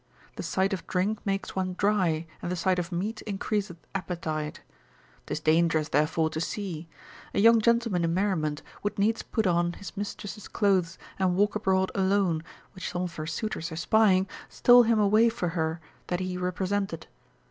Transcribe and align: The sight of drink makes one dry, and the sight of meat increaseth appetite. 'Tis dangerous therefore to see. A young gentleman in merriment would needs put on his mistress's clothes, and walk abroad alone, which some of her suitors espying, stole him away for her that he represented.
The 0.35 0.41
sight 0.41 0.73
of 0.73 0.87
drink 0.87 1.23
makes 1.27 1.55
one 1.55 1.75
dry, 1.77 2.25
and 2.41 2.51
the 2.51 2.55
sight 2.55 2.79
of 2.79 2.91
meat 2.91 3.21
increaseth 3.27 3.77
appetite. 3.93 4.61
'Tis 5.27 5.39
dangerous 5.41 5.89
therefore 5.89 6.31
to 6.31 6.41
see. 6.41 6.87
A 7.35 7.39
young 7.39 7.61
gentleman 7.61 8.03
in 8.03 8.11
merriment 8.11 8.63
would 8.81 8.97
needs 8.97 9.21
put 9.21 9.45
on 9.45 9.73
his 9.73 9.95
mistress's 9.95 10.47
clothes, 10.47 10.97
and 11.19 11.35
walk 11.35 11.53
abroad 11.53 11.91
alone, 11.93 12.43
which 12.73 12.89
some 12.89 13.03
of 13.03 13.15
her 13.17 13.27
suitors 13.27 13.71
espying, 13.71 14.25
stole 14.49 14.81
him 14.81 14.97
away 14.99 15.29
for 15.29 15.49
her 15.49 15.79
that 16.07 16.19
he 16.19 16.35
represented. 16.35 17.05